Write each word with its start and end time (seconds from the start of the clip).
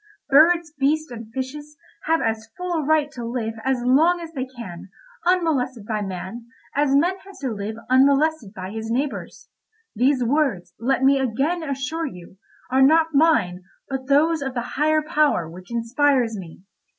Birds, 0.29 0.73
beasts, 0.79 1.11
and 1.11 1.31
fishes, 1.31 1.77
have 2.05 2.21
as 2.23 2.49
full 2.57 2.73
a 2.73 2.83
right 2.83 3.11
to 3.11 3.23
live 3.23 3.53
as 3.63 3.83
long 3.83 4.19
as 4.19 4.33
they 4.33 4.45
can 4.47 4.89
unmolested 5.27 5.85
by 5.85 6.01
man, 6.01 6.47
as 6.75 6.95
man 6.95 7.19
has 7.19 7.37
to 7.37 7.51
live 7.51 7.75
unmolested 7.87 8.51
by 8.51 8.71
his 8.71 8.89
neighbours. 8.89 9.49
These 9.95 10.23
words, 10.23 10.73
let 10.79 11.03
me 11.03 11.19
again 11.19 11.61
assure 11.61 12.07
you, 12.07 12.37
are 12.71 12.81
not 12.81 13.13
mine, 13.13 13.61
but 13.89 14.07
those 14.07 14.41
of 14.41 14.55
the 14.55 14.71
higher 14.75 15.03
power 15.03 15.47
which 15.47 15.71
inspires 15.71 16.35
me. 16.35 16.63